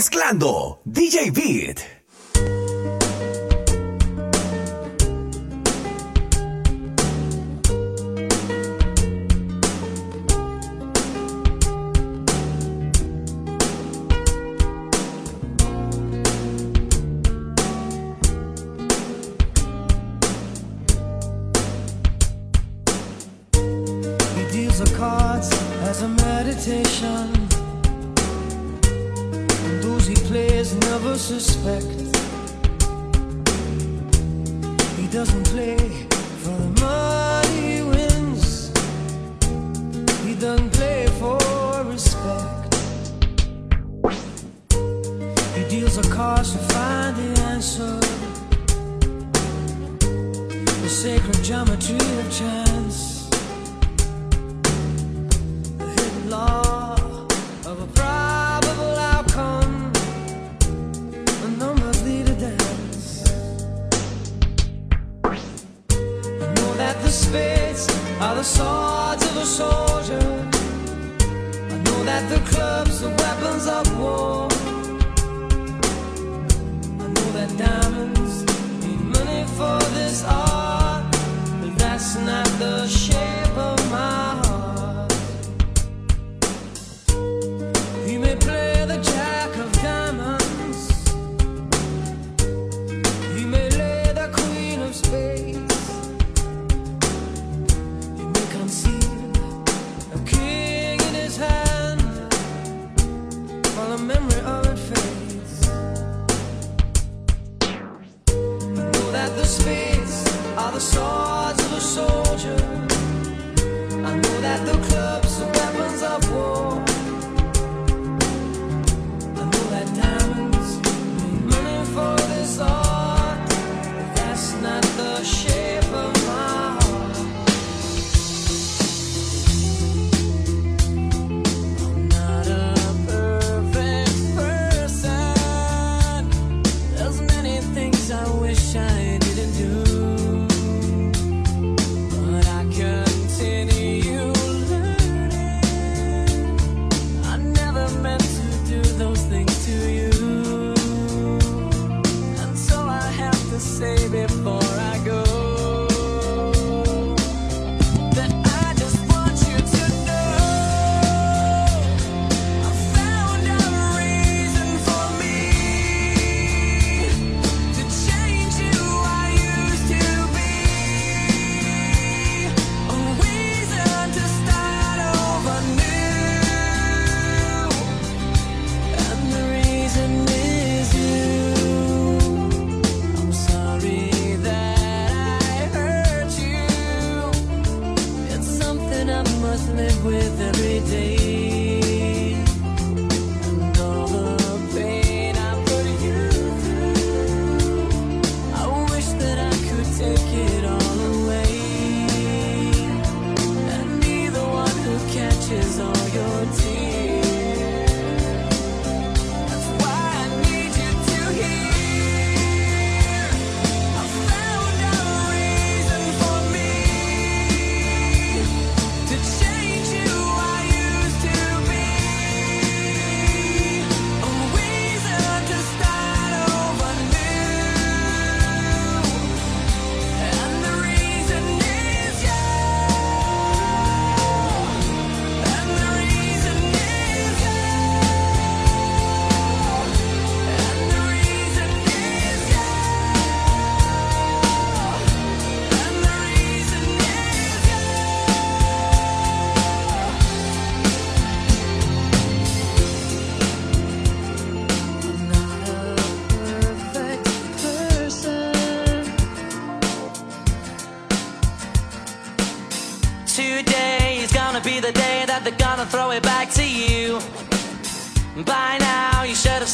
[0.00, 1.99] Mezclando DJ Beat.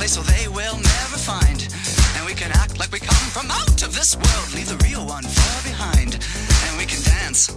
[0.00, 1.68] place so they will never find.
[2.16, 5.04] And we can act like we come from out of this world, leave the real
[5.06, 6.14] one far behind.
[6.64, 7.50] And we can dance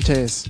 [0.00, 0.49] alternatives.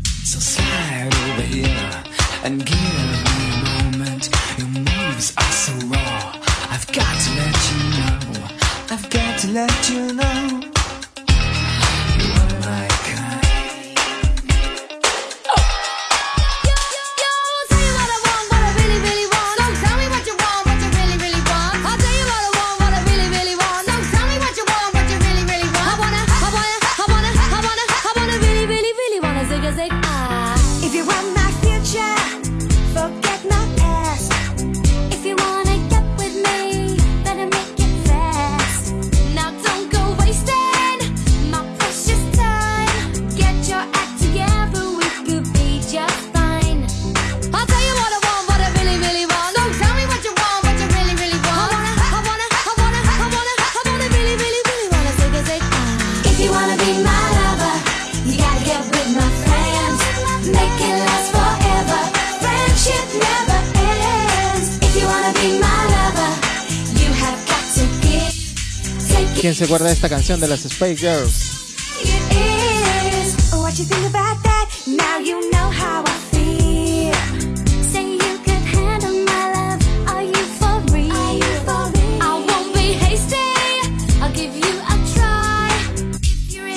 [69.41, 71.61] ¿Quién se acuerda de esta canción de las Space Girls?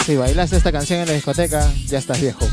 [0.05, 2.47] Si bailas esta canción en la discoteca, ya estás viejo.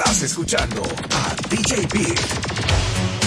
[0.00, 3.19] Estás escuchando a DJ Beat.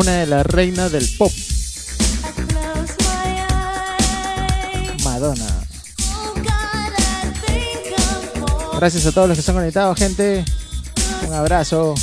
[0.00, 1.30] una de las reinas del pop.
[5.04, 5.46] Madonna.
[8.78, 10.42] Gracias a todos los que están conectados, gente.
[11.28, 11.94] Un abrazo.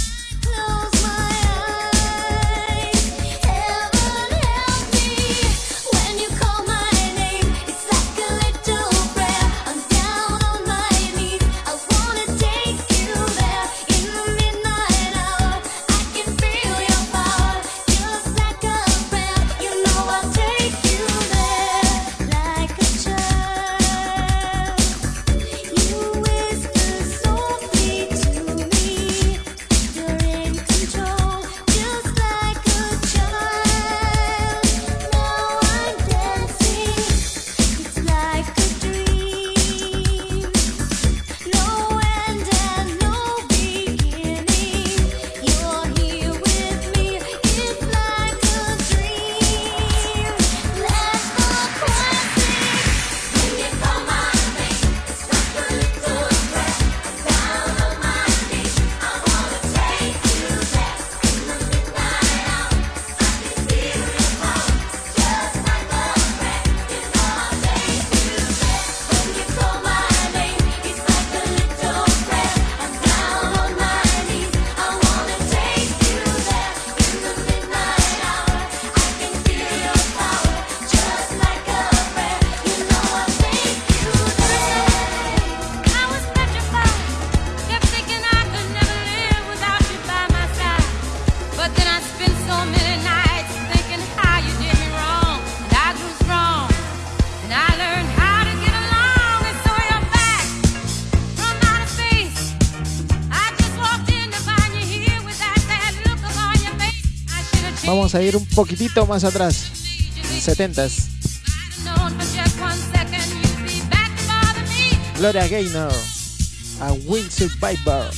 [108.07, 109.69] vamos a ir un poquitito más atrás,
[110.39, 111.09] 70s.
[115.17, 115.91] Gloria Gaynor,
[116.79, 118.09] a Win Survivor.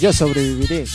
[0.00, 0.86] Yo sobreviviré.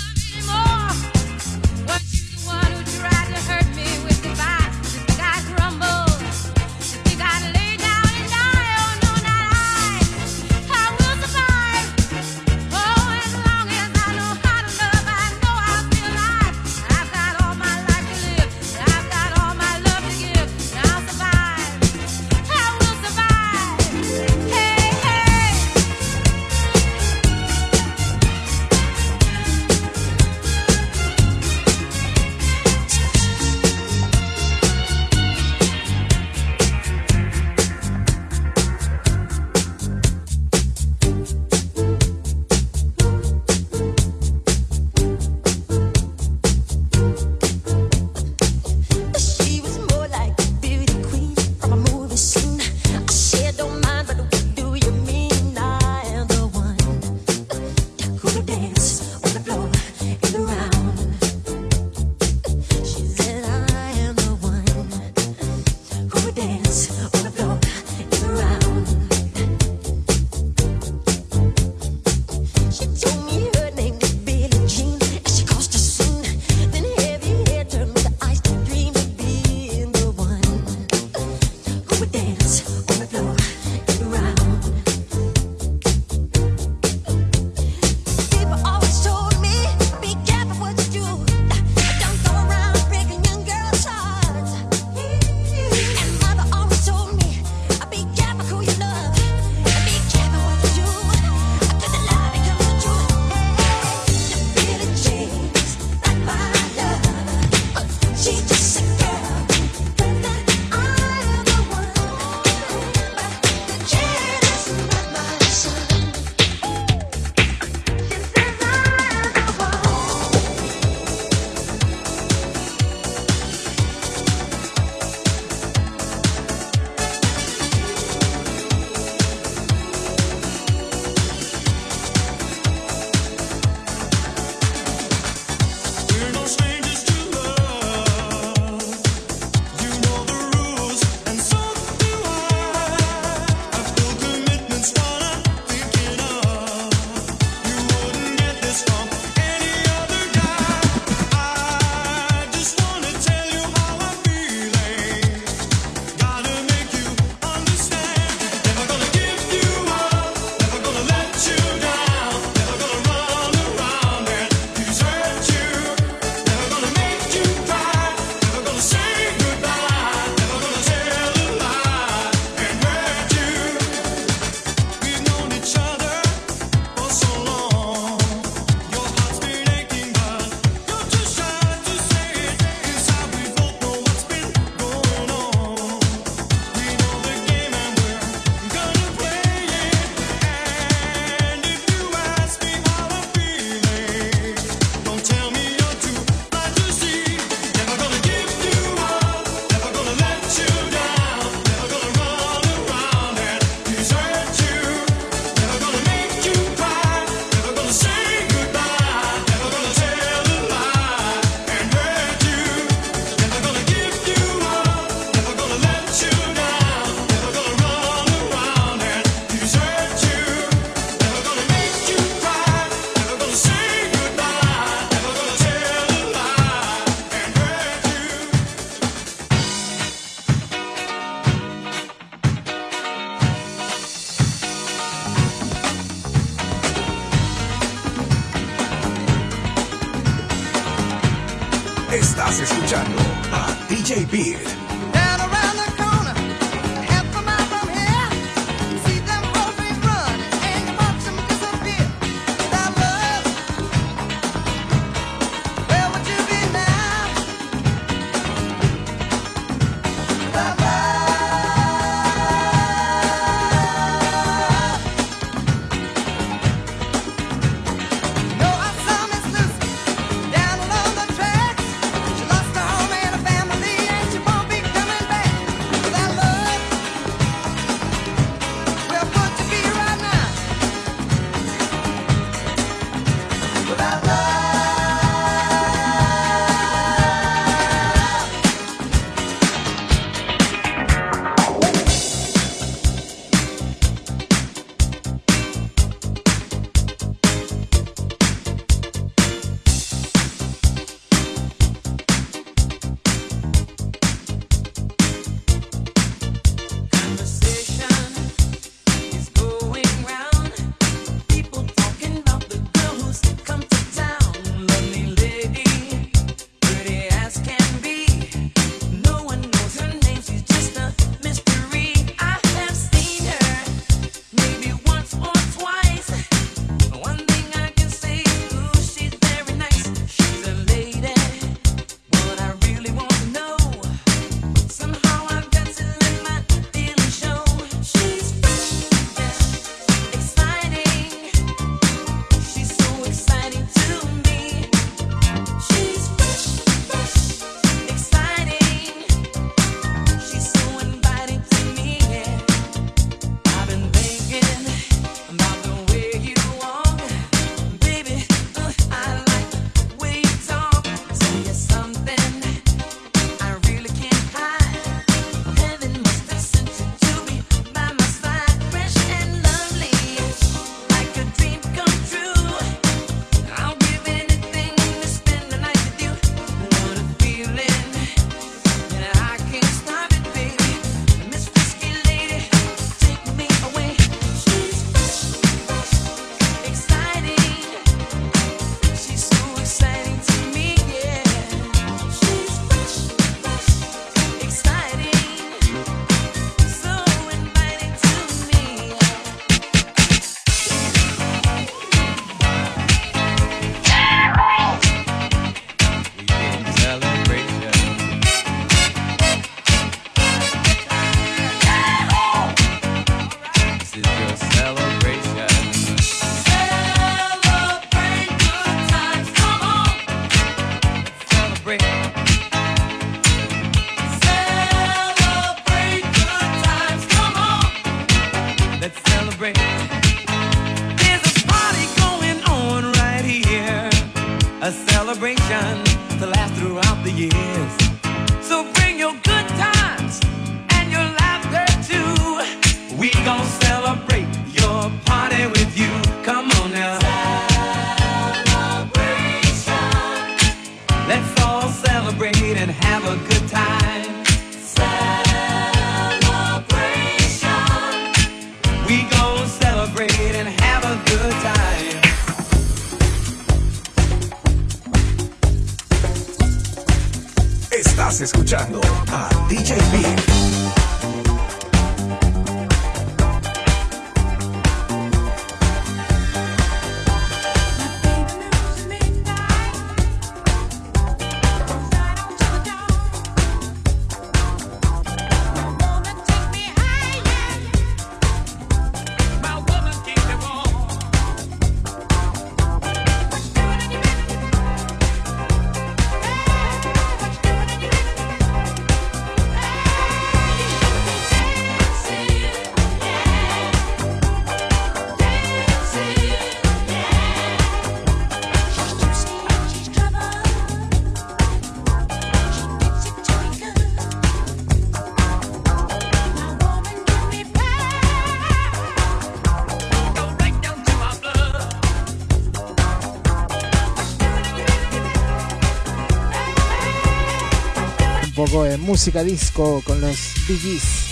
[528.73, 530.35] Goe, música disco con los
[530.67, 531.22] DJs.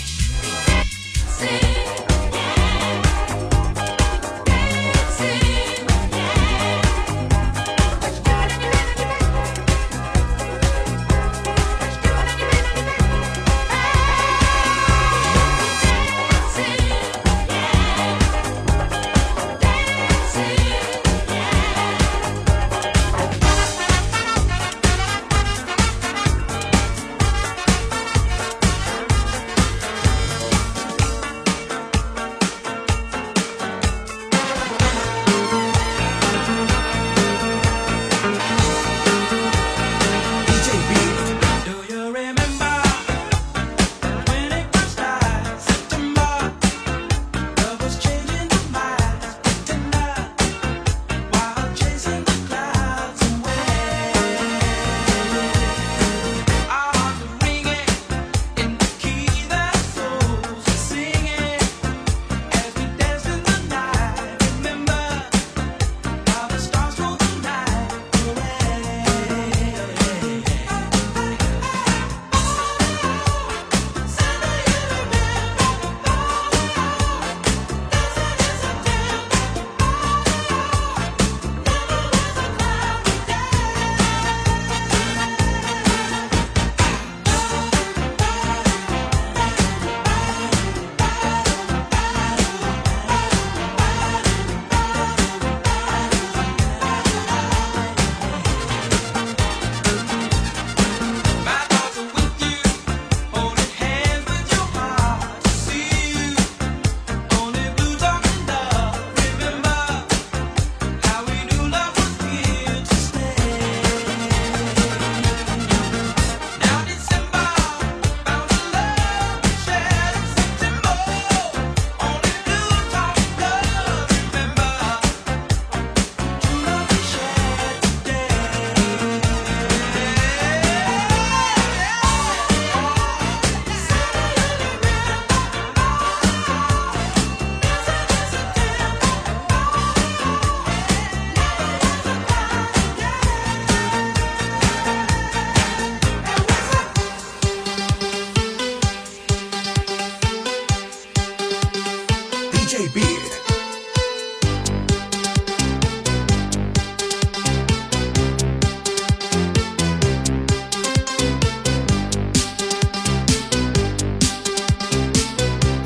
[152.72, 152.88] DJ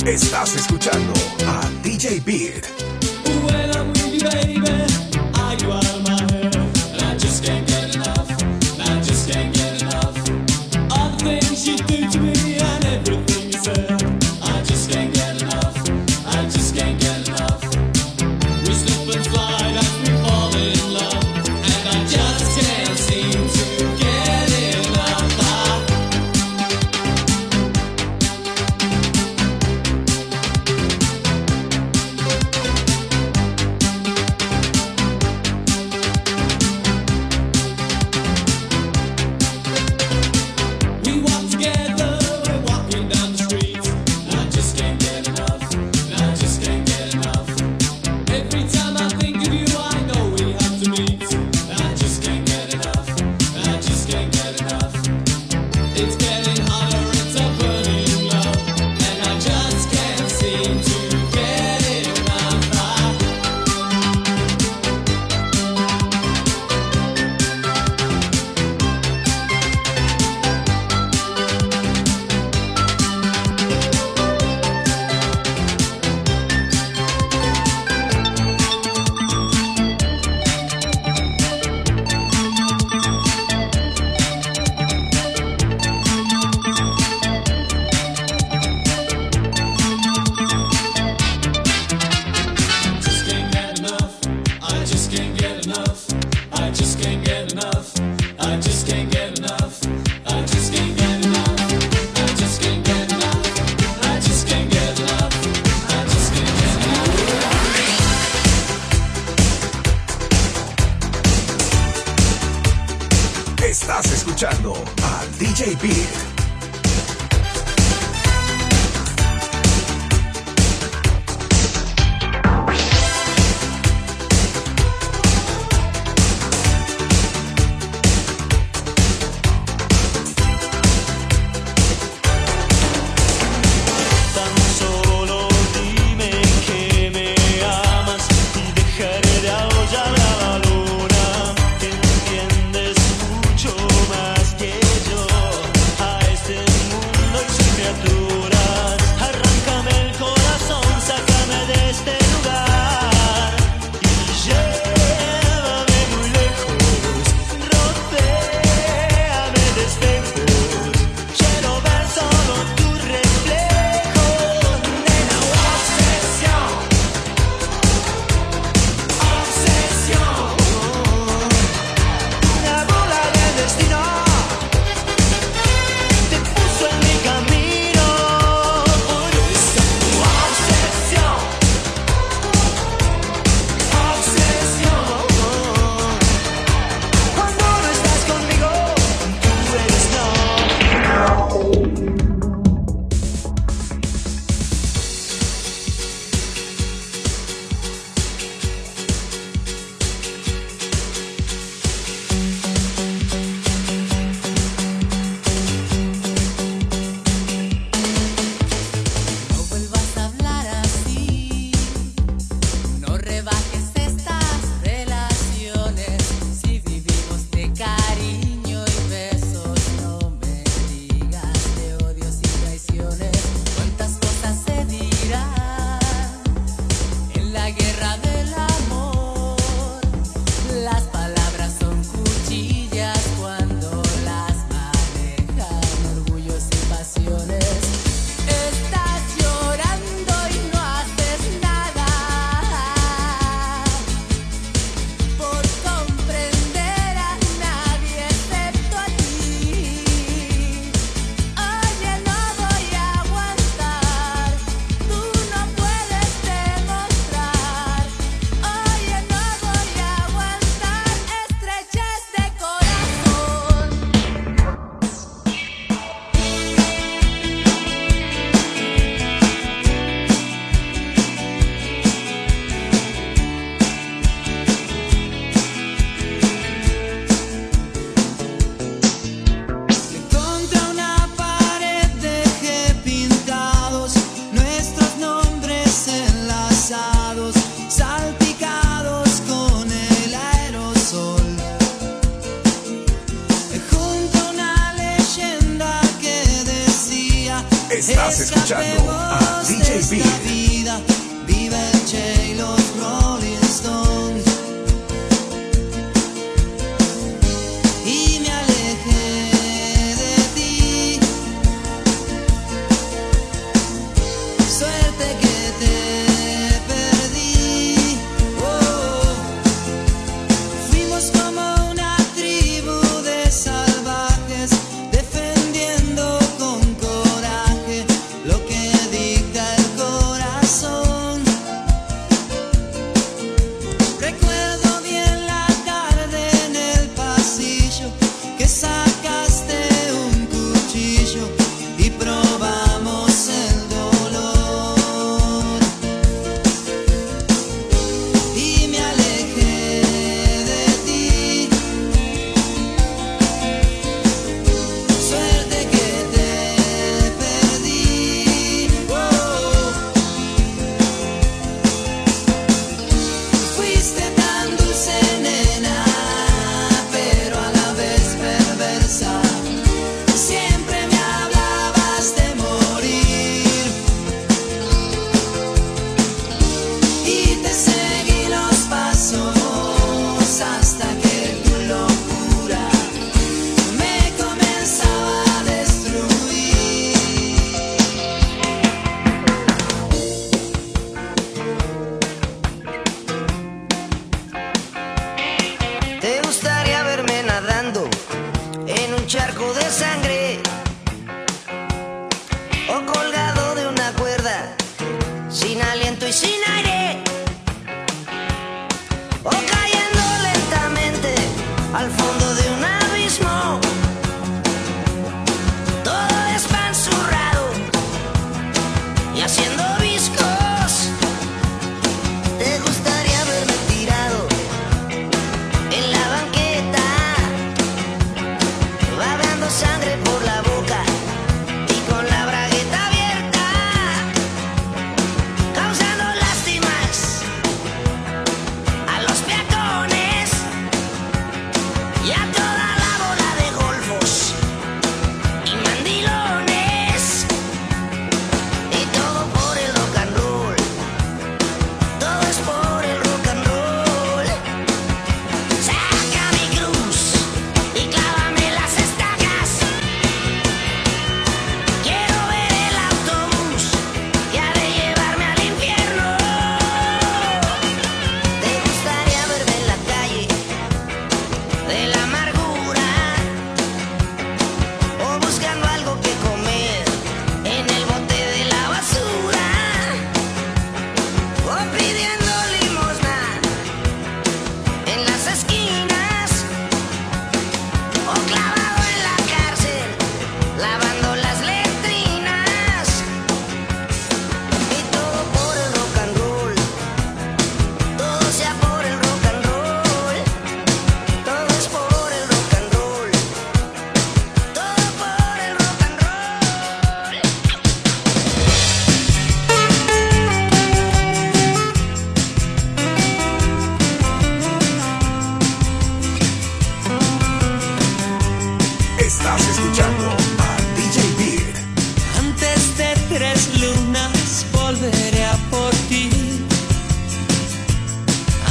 [0.07, 1.13] Estás escuchando
[1.49, 2.86] a DJ Beat.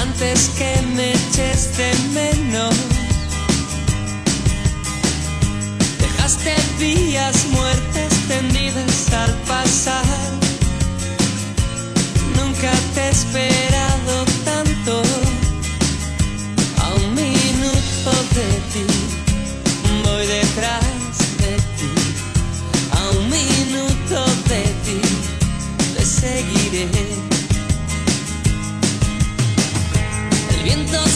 [0.01, 2.73] Antes que me eches de menos,
[5.99, 10.05] dejaste días muertes tendidas al pasar.
[12.37, 15.01] Nunca te he esperado tanto
[16.83, 18.85] a un minuto de ti.
[20.05, 20.85] Voy detrás.
[21.39, 21.91] de ti.
[22.91, 25.01] A un minuto de ti,
[25.97, 27.04] te seguiré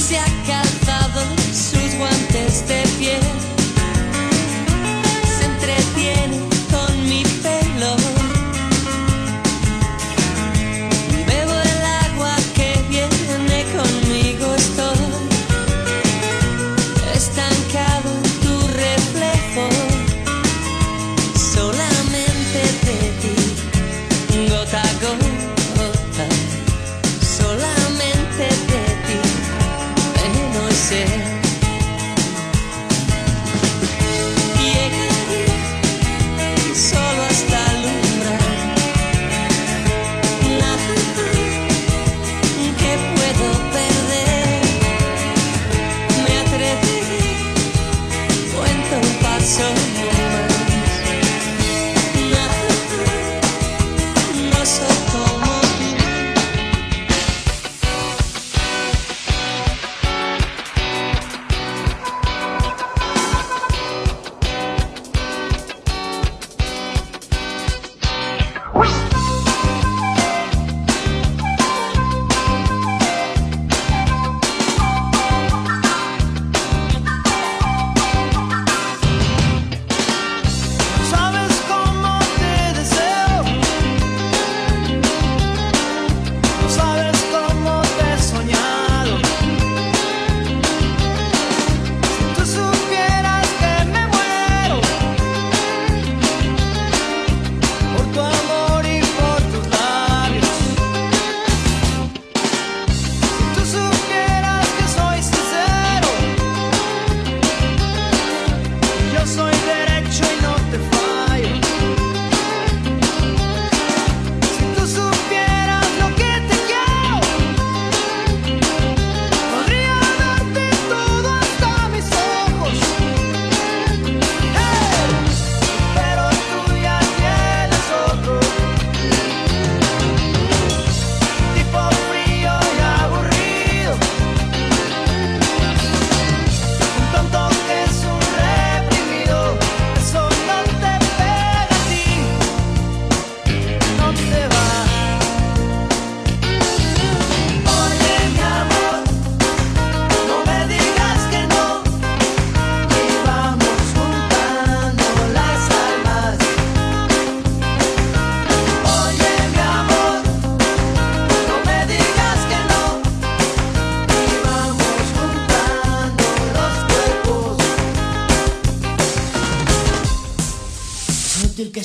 [0.10, 1.22] se ha calzado
[1.54, 3.29] sus guantes de piel.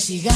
[0.05, 0.34] siga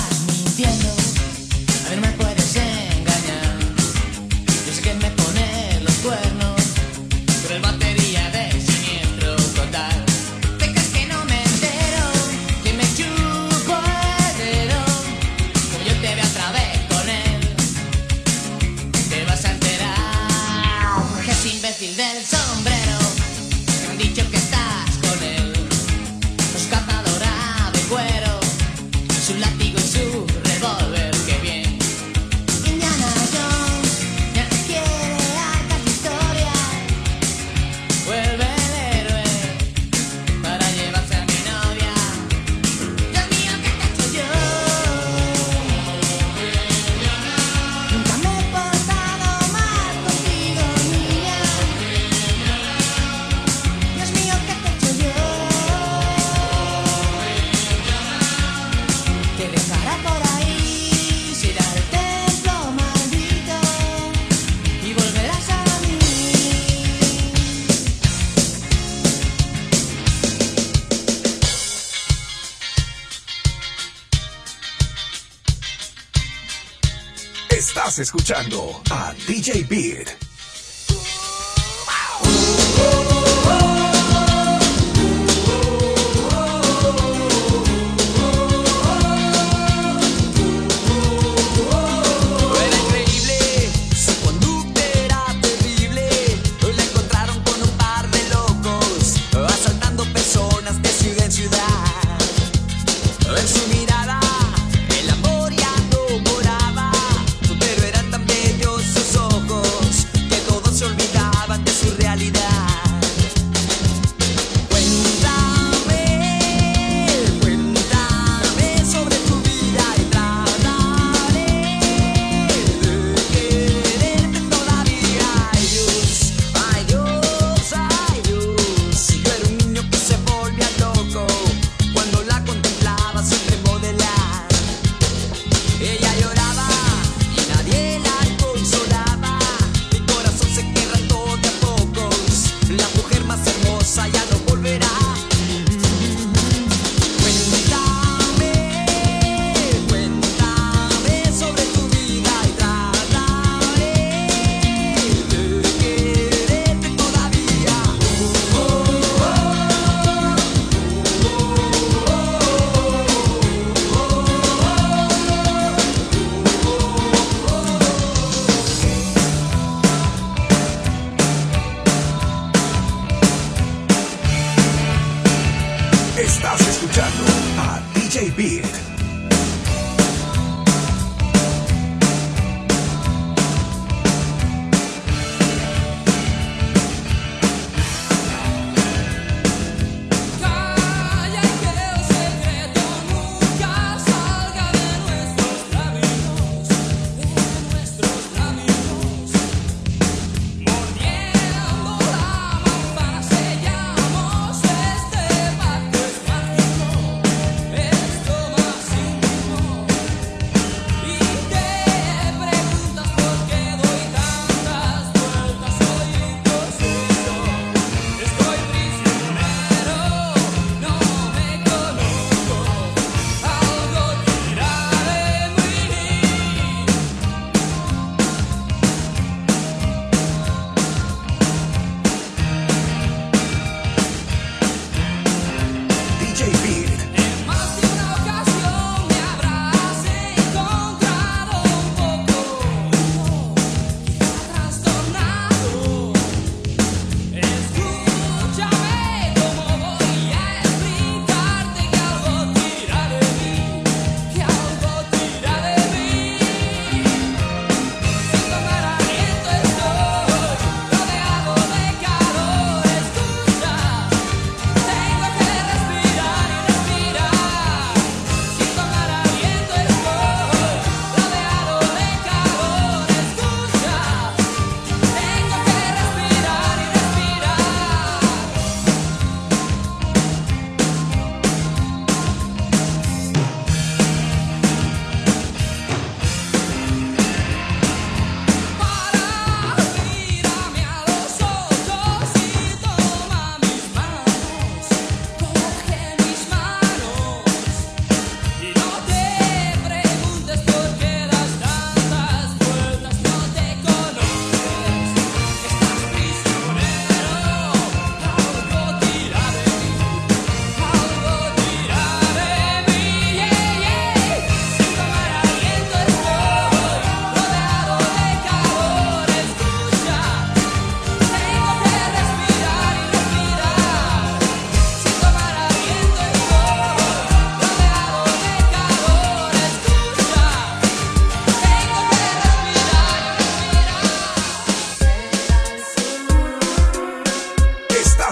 [78.00, 80.29] escuchando a DJ Beat.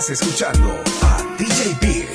[0.09, 2.06] Escuchando a DJ Beat.